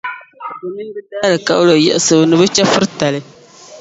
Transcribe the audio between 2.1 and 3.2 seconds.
ni bɛ chεfuritali.